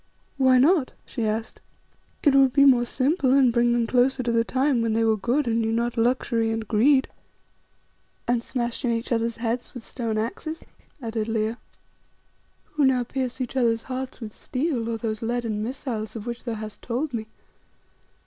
"Why 0.39 0.57
not?" 0.57 0.93
she 1.05 1.27
asked. 1.27 1.59
"It 2.23 2.33
would 2.33 2.53
be 2.53 2.65
more 2.65 2.85
simple 2.85 3.31
and 3.33 3.53
bring 3.53 3.71
them 3.71 3.85
closer 3.85 4.23
to 4.23 4.31
the 4.31 4.43
time 4.43 4.81
when 4.81 4.93
they 4.93 5.03
were 5.03 5.15
good 5.15 5.45
and 5.45 5.61
knew 5.61 5.71
not 5.71 5.95
luxury 5.95 6.49
and 6.49 6.67
greed." 6.67 7.07
"And 8.27 8.41
smashed 8.41 8.83
in 8.83 8.89
each 8.89 9.11
other's 9.11 9.35
heads 9.35 9.75
with 9.75 9.83
stone 9.85 10.17
axes," 10.17 10.63
added 11.03 11.27
Leo. 11.27 11.57
"Who 12.71 12.83
now 12.85 13.03
pierce 13.03 13.39
each 13.39 13.55
other's 13.55 13.83
hearts 13.83 14.19
with 14.19 14.33
steel, 14.33 14.89
or 14.89 14.97
those 14.97 15.21
leaden 15.21 15.61
missiles 15.61 16.15
of 16.15 16.25
which 16.25 16.45
thou 16.45 16.55
hast 16.55 16.81
told 16.81 17.13
me. 17.13 17.27